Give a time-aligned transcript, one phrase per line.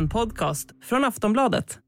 [0.00, 1.78] En podcast från Aftonbladet.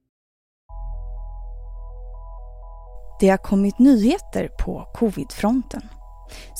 [3.20, 5.82] Det har kommit nyheter på covidfronten.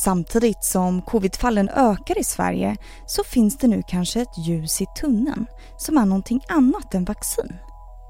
[0.04, 2.76] Samtidigt som covidfallen ökar i Sverige
[3.06, 5.46] så finns det nu kanske ett ljus i tunneln
[5.78, 7.56] som är någonting annat än vaccin,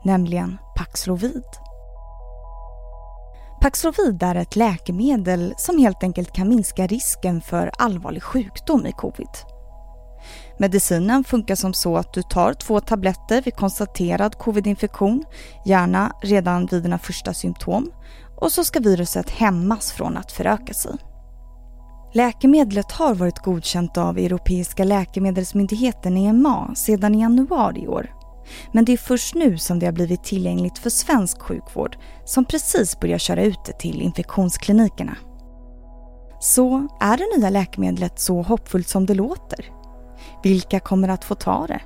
[0.04, 1.44] nämligen Paxlovid.
[3.60, 9.51] Paxlovid är ett läkemedel som helt enkelt kan minska risken för allvarlig sjukdom i covid.
[10.58, 15.24] Medicinen funkar som så att du tar två tabletter vid konstaterad covidinfektion,
[15.64, 17.92] gärna redan vid dina första symptom
[18.36, 20.92] och så ska viruset hämmas från att föröka sig.
[22.14, 28.14] Läkemedlet har varit godkänt av Europeiska läkemedelsmyndigheten EMA sedan i januari i år.
[28.72, 33.00] Men det är först nu som det har blivit tillgängligt för svensk sjukvård som precis
[33.00, 35.16] börjar köra ut det till infektionsklinikerna.
[36.40, 39.81] Så är det nya läkemedlet så hoppfullt som det låter?
[40.42, 41.80] Vilka kommer att få ta det?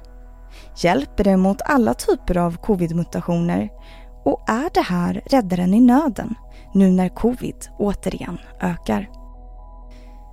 [0.76, 3.68] Hjälper det mot alla typer av covid-mutationer?
[4.24, 6.34] Och är det här räddaren i nöden
[6.74, 9.10] nu när covid återigen ökar?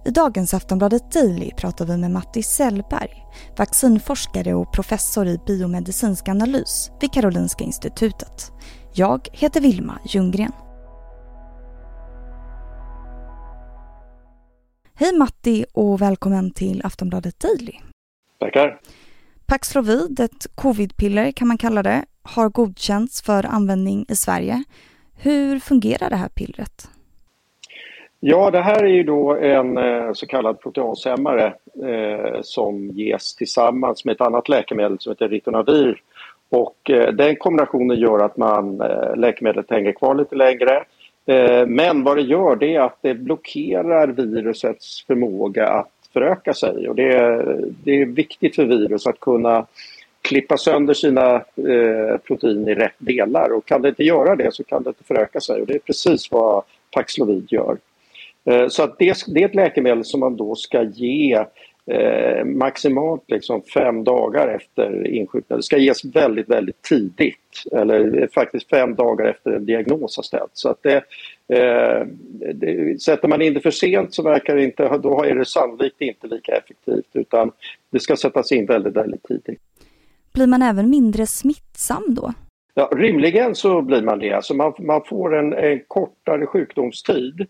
[0.06, 3.26] I dagens Aftonbladet Daily pratar vi med Matti Sellberg,
[3.58, 8.52] vaccinforskare och professor i biomedicinsk analys vid Karolinska institutet.
[8.94, 10.52] Jag heter Vilma Ljunggren.
[14.96, 17.93] Hej Matti och välkommen till Aftonbladet Daily.
[18.44, 18.78] Tackar.
[19.46, 24.64] Paxlovid, ett covidpiller kan man kalla det, har godkänts för användning i Sverige.
[25.18, 26.90] Hur fungerar det här pillret?
[28.20, 34.06] Ja, det här är ju då en eh, så kallad proteashämmare eh, som ges tillsammans
[34.06, 36.02] med ett annat läkemedel som heter Ritonavir.
[36.50, 40.84] Och eh, den kombinationen gör att man, eh, läkemedlet hänger kvar lite längre.
[41.26, 46.90] Eh, men vad det gör det är att det blockerar virusets förmåga att föröka sig.
[46.90, 49.66] Och det, är, det är viktigt för virus att kunna
[50.22, 53.50] klippa sönder sina eh, protein i rätt delar.
[53.54, 55.62] Och kan det inte göra det så kan det inte föröka sig.
[55.62, 57.78] Och det är precis vad Paxlovid gör.
[58.46, 61.46] Eh, så att det, det, är ett läkemedel som man då ska ge
[61.92, 65.60] eh, maximalt liksom fem dagar efter insjuknande.
[65.60, 70.62] Det ska ges väldigt, väldigt tidigt eller faktiskt fem dagar efter en diagnos har ställts.
[70.62, 70.96] Så att det,
[71.48, 72.08] eh,
[72.54, 76.02] det, sätter man in det för sent så verkar det inte, då är det sannolikt
[76.02, 77.52] inte lika effektivt utan
[77.90, 79.62] det ska sättas in väldigt, väldigt tidigt.
[80.34, 82.34] Blir man även mindre smittsam då?
[82.76, 84.34] Ja, rimligen så blir man det.
[84.34, 87.48] Alltså man, man får en, en kortare sjukdomstid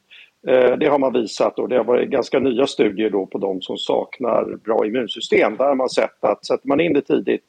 [0.47, 3.61] Eh, det har man visat och det har varit ganska nya studier då på de
[3.61, 5.57] som saknar bra immunsystem.
[5.57, 7.43] Där har man sett att sätter man in det tidigt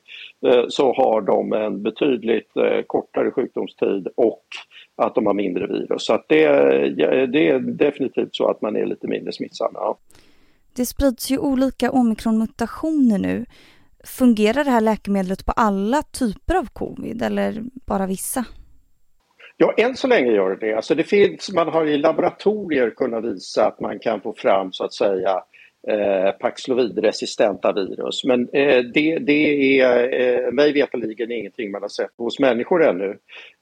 [0.47, 4.45] eh, så har de en betydligt eh, kortare sjukdomstid och
[4.97, 6.07] att de har mindre virus.
[6.07, 6.47] Så det,
[7.27, 9.71] det, är definitivt så att man är lite mindre smittsam.
[9.75, 9.99] Ja.
[10.77, 13.47] Det sprids ju olika omikronmutationer nu.
[14.05, 18.45] Fungerar det här läkemedlet på alla typer av covid eller bara vissa?
[19.57, 20.75] Ja, än så länge gör det det.
[20.75, 24.85] Alltså det finns, man har i laboratorier kunnat visa att man kan få fram så
[24.85, 25.43] att säga
[25.89, 28.25] eh, Paxlovid-resistenta virus.
[28.25, 33.19] Men eh, det, det, är eh, mig veterligen ingenting man har sett hos människor ännu.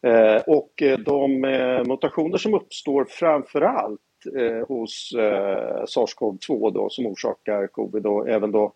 [0.06, 4.00] Eh, och eh, de eh, mutationer som uppstår framförallt
[4.36, 8.72] eh, hos eh, SARS-CoV-2 då, som orsakar covid och även då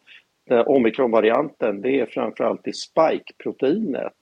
[0.50, 4.12] eh, omikronvarianten, det är framförallt i spike-proteinet.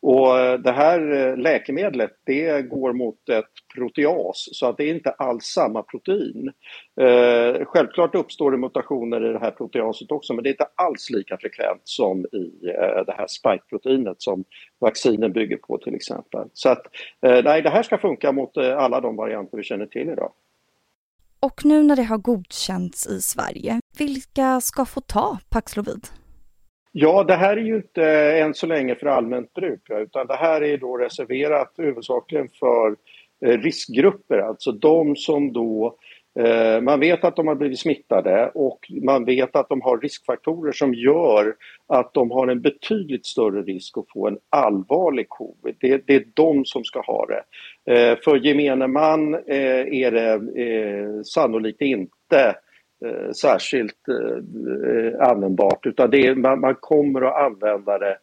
[0.00, 3.44] Och eh, det här eh, läkemedlet det går mot ett
[3.74, 6.52] proteas så att det är inte alls samma protein.
[7.00, 11.10] Eh, självklart uppstår det mutationer i det här proteaset också men det är inte alls
[11.10, 14.44] lika frekvent som i eh, det här spike-proteinet som
[14.80, 16.48] vaccinen bygger på till exempel.
[16.52, 16.86] Så att
[17.22, 20.32] nej, det här ska funka mot alla de varianter vi känner till idag.
[21.40, 26.19] Och nu när det har godkänts i Sverige, vilka ska få ta Paxlovid?
[26.92, 30.62] Ja, det här är ju inte än så länge för allmänt bruk utan det här
[30.62, 32.96] är då reserverat huvudsakligen för
[33.46, 35.96] eh, riskgrupper, alltså de som då
[36.38, 40.72] eh, man vet att de har blivit smittade och man vet att de har riskfaktorer
[40.72, 41.54] som gör
[41.86, 45.76] att de har en betydligt större risk att få en allvarlig covid.
[45.80, 47.42] Det, det är de som ska ha det.
[47.94, 52.54] Eh, för gemene man är det sannolikt inte
[53.04, 58.16] eh, särskilt eh, användbart utan det är, man, man, kommer att använda det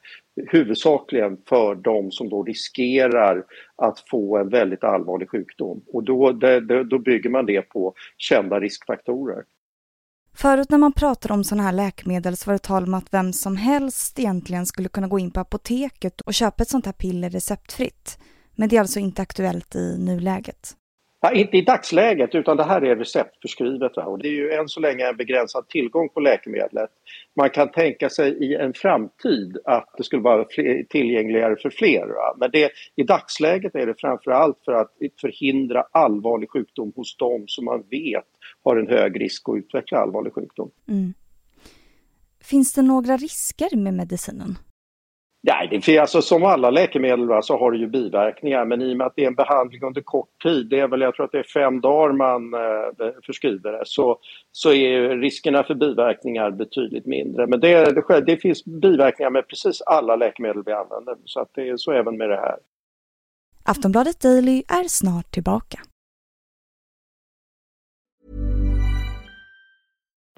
[0.48, 3.44] huvudsakligen för de som då riskerar
[3.76, 8.60] att få en väldigt allvarlig sjukdom och då, det, då bygger man det på kända
[8.60, 9.44] riskfaktorer.
[10.38, 13.34] Förut när man pratade om sådana här läkemedel så var det tal om att vem
[13.34, 17.30] som helst egentligen skulle kunna gå in på apoteket och köpa ett sånt här piller
[17.30, 18.20] receptfritt.
[18.56, 20.76] Men det är alltså inte aktuellt i nuläget.
[21.22, 23.92] Ja, inte i dagsläget, utan det här är receptförskrivet.
[23.96, 24.04] Va?
[24.04, 26.90] Och det är ju än så länge en begränsad tillgång på läkemedlet.
[27.36, 32.08] Man kan tänka sig i en framtid att det skulle vara fler, tillgängligare för fler.
[32.08, 32.36] Va?
[32.38, 34.92] Men det, i dagsläget är det framför allt för att
[35.22, 38.28] förhindra allvarlig sjukdom hos dem som man vet
[38.64, 40.72] har en hög risk att utveckla allvarlig sjukdom.
[40.88, 41.14] Mm.
[42.44, 44.58] Finns det några risker med medicinen?
[45.48, 48.94] Nej, det finns, alltså, som alla läkemedel va, så har det ju biverkningar men i
[48.94, 51.26] och med att det är en behandling under kort tid, det är väl, jag tror
[51.26, 54.20] att det är fem dagar man eh, förskriver det, så,
[54.52, 57.48] så är riskerna för biverkningar betydligt mindre.
[57.48, 61.70] Men det, det, det finns biverkningar med precis alla läkemedel vi använder, så att det
[61.70, 62.58] är så även med det här.
[63.64, 65.80] Aftonbladet Daily är snart tillbaka.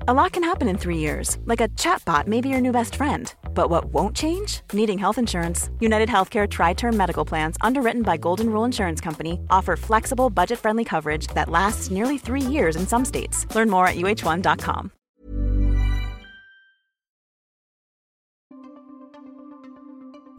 [0.07, 2.95] A lot can happen in three years, like a chatbot may be your new best
[2.95, 3.33] friend.
[3.54, 4.62] But what won't change?
[4.74, 5.69] Needing health insurance.
[5.80, 10.60] United Healthcare Tri Term Medical Plans, underwritten by Golden Rule Insurance Company, offer flexible, budget
[10.60, 13.46] friendly coverage that lasts nearly three years in some states.
[13.54, 14.92] Learn more at uh1.com.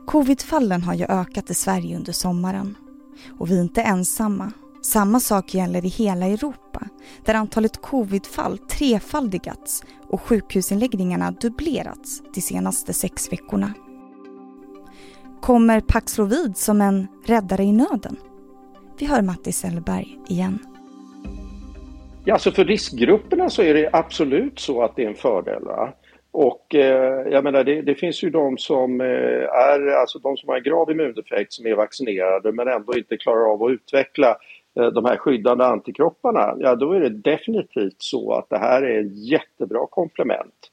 [0.06, 2.76] Covidfallen har ju ökat i Sverige under sommaren.
[3.38, 4.52] Och vi är inte ensamma.
[4.82, 6.80] Samma sak gäller i hela Europa
[7.24, 13.72] där antalet covidfall trefaldigats och sjukhusinläggningarna dubblerats de senaste sex veckorna.
[15.42, 18.16] Kommer Paxlovid som en räddare i nöden?
[18.98, 20.58] Vi hör Matti Sellberg igen.
[22.24, 25.64] Ja, alltså för riskgrupperna så är det absolut så att det är en fördel.
[25.64, 25.94] Va?
[26.30, 30.48] Och eh, jag menar det, det, finns ju de som eh, är, alltså de som
[30.48, 34.36] har en grav immuneffekt som är vaccinerade men ändå inte klarar av att utveckla Eh,
[34.74, 39.30] de här skyddande antikropparna, ja då är det definitivt så att det här är ett
[39.30, 40.70] jättebra komplement.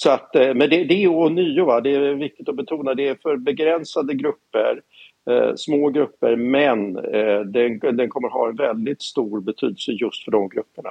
[0.00, 1.80] Så att, eh, men det, det är ånyo, va?
[1.80, 4.80] det är viktigt att betona, det är för begränsade grupper,
[5.30, 10.32] eh, små grupper, men eh, den, den kommer ha en väldigt stor betydelse just för
[10.32, 10.90] de grupperna.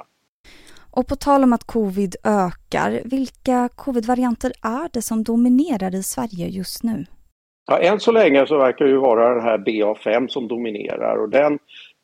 [0.90, 6.48] Och på tal om att covid ökar, vilka covidvarianter är det som dominerar i Sverige
[6.48, 7.04] just nu?
[7.70, 11.58] Ja, än så länge så verkar det vara den här BA5 som dominerar och den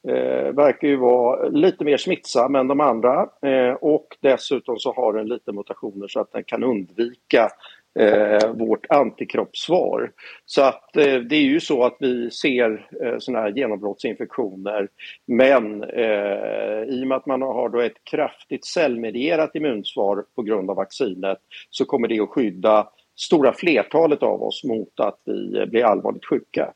[0.08, 5.12] eh, verkar ju vara lite mer smittsam än de andra eh, och dessutom så har
[5.12, 7.50] den lite mutationer så att den kan undvika
[7.98, 10.12] eh, vårt antikroppssvar.
[10.46, 14.88] Så att eh, det är ju så att vi ser eh, sådana här genombrottsinfektioner
[15.26, 20.70] men eh, i och med att man har då ett kraftigt cellmedierat immunsvar på grund
[20.70, 21.38] av vaccinet
[21.70, 26.72] så kommer det att skydda stora flertalet av oss mot att vi blir allvarligt sjuka.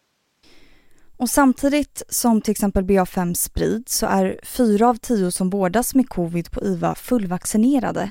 [1.18, 6.08] Och samtidigt som till exempel BA5 sprids så är fyra av tio som vårdas med
[6.08, 8.10] covid på IVA fullvaccinerade.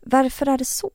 [0.00, 0.90] Varför är det så?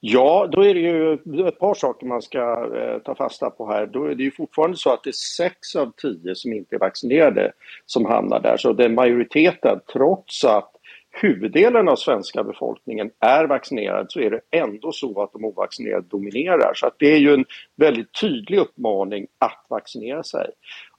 [0.00, 1.14] Ja, då är det ju
[1.48, 2.38] ett par saker man ska
[2.76, 3.86] eh, ta fasta på här.
[3.86, 6.78] Då är det ju fortfarande så att det är sex av tio som inte är
[6.78, 7.52] vaccinerade
[7.86, 8.56] som hamnar där.
[8.56, 10.72] Så den majoriteten, trots att
[11.10, 16.72] huvuddelen av svenska befolkningen är vaccinerad så är det ändå så att de ovaccinerade dominerar.
[16.74, 17.44] Så att det är ju en
[17.76, 20.50] väldigt tydlig uppmaning att vaccinera sig.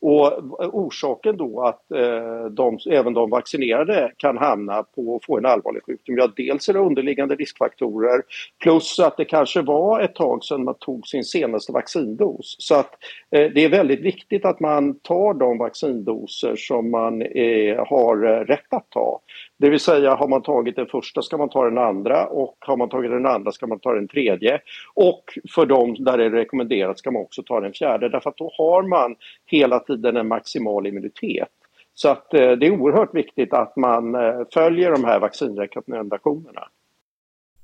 [0.01, 5.45] Och orsaken då att eh, de, även de vaccinerade kan hamna på att få en
[5.45, 8.21] allvarlig sjukdom, ja dels är det underliggande riskfaktorer
[8.63, 12.55] plus att det kanske var ett tag sedan man tog sin senaste vaccindos.
[12.59, 12.91] Så att
[13.31, 18.45] eh, det är väldigt viktigt att man tar de vaccindoser som man eh, har eh,
[18.45, 19.21] rätt att ta.
[19.59, 22.77] Det vill säga har man tagit den första ska man ta den andra och har
[22.77, 24.61] man tagit den andra ska man ta den tredje.
[24.93, 25.23] Och
[25.55, 28.51] för de där det är rekommenderat ska man också ta den fjärde därför att då
[28.57, 31.49] har man hela tiden en maximal immunitet.
[31.93, 36.67] Så att eh, det är oerhört viktigt att man eh, följer de här vaccinrekommendationerna.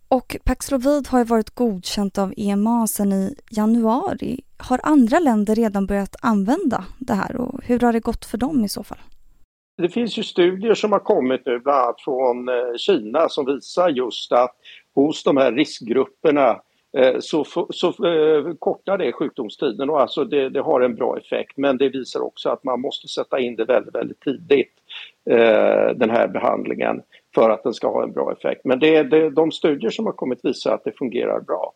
[0.08, 4.42] Och Paxlovid har ju varit godkänt av EMA sedan i januari.
[4.58, 8.66] Har andra länder redan börjat använda det här och hur har det gått för dem
[8.66, 8.98] i så fall?
[9.78, 13.90] Det finns ju studier som har kommit nu, bland annat från eh, Kina, som visar
[13.90, 14.56] just att
[14.94, 16.62] hos de här riskgrupperna
[16.98, 21.58] eh, så, så eh, kortar det sjukdomstiden och alltså det, det, har en bra effekt.
[21.58, 24.72] Men det visar också att man måste sätta in det väldigt, väldigt tidigt,
[25.96, 27.02] den här behandlingen,
[27.36, 28.62] för att den ska ha en bra effekt.
[28.66, 31.74] Men det, det, de studier som har kommit visar att det fungerar bra.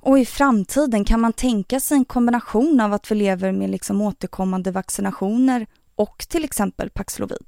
[0.00, 4.00] Och i framtiden, kan man tänka sig en kombination av att vi lever med liksom
[4.00, 7.46] återkommande vaccinationer och till exempel Paxlovid?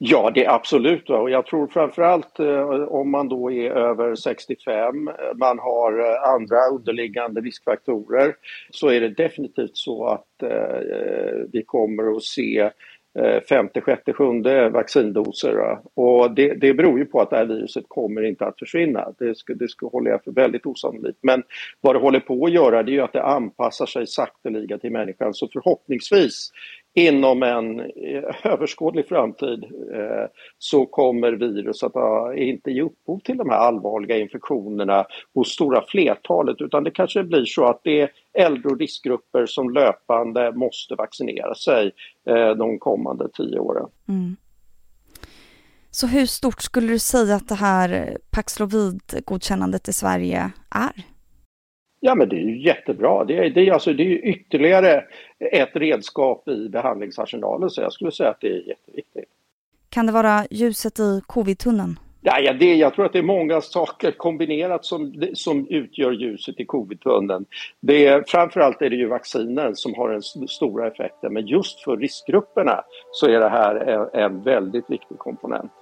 [0.00, 1.10] Ja, det är absolut.
[1.10, 6.30] Och jag tror framförallt eh, om man då är över 65, eh, man har eh,
[6.34, 8.34] andra underliggande riskfaktorer,
[8.70, 10.24] så är det definitivt så att
[11.52, 12.70] vi kommer att se
[13.48, 15.78] femte, sjätte, sjunde vaccindoser.
[15.94, 19.12] Och det, det beror ju på att det här viruset kommer inte att försvinna.
[19.18, 21.18] Det, ska, det ska håller jag för väldigt osannolikt.
[21.22, 21.42] Men
[21.80, 24.92] vad det håller på att göra det är ju att det anpassar sig sakteliga till
[24.92, 25.34] människan.
[25.34, 26.50] Så förhoppningsvis
[26.98, 27.80] inom en
[28.42, 29.64] överskådlig framtid
[29.94, 30.26] eh,
[30.58, 31.92] så kommer virus att
[32.36, 37.44] inte ge upphov till de här allvarliga infektionerna hos stora flertalet utan det kanske blir
[37.44, 41.92] så att det är äldre och riskgrupper som löpande måste vaccinera sig
[42.26, 43.86] eh, de kommande tio åren.
[44.08, 44.36] Mm.
[45.90, 51.04] Så hur stort skulle du säga att det här Paxlovid-godkännandet i Sverige är?
[52.00, 53.24] Ja men det är ju jättebra.
[53.24, 55.04] Det är, det är, alltså, det är ytterligare
[55.52, 59.24] ett redskap i behandlingsarsenalen så jag skulle säga att det är jätteviktigt.
[59.90, 61.98] Kan det vara ljuset i covid-tunneln?
[62.20, 66.60] Ja, ja det, jag tror att det är många saker kombinerat som, som utgör ljuset
[66.60, 67.46] i covid-tunneln.
[68.26, 73.26] framförallt är det ju vaccinen som har den stora effekten men just för riskgrupperna så
[73.26, 75.72] är det här en, en väldigt viktig komponent.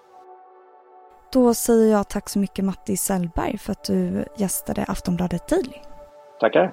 [1.32, 5.95] Då säger jag tack så mycket Matti Sellberg för att du gästade Aftonbladet Daily.
[6.40, 6.72] Tackar.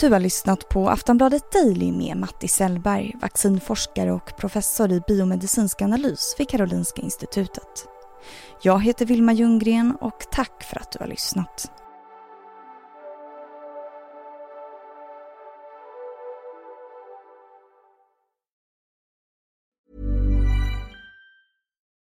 [0.00, 6.36] Du har lyssnat på Aftonbladet Daily med Matti Sellberg, vaccinforskare och professor i biomedicinsk analys
[6.38, 7.88] vid Karolinska institutet.
[8.62, 11.81] Jag heter Vilma Ljunggren och tack för att du har lyssnat.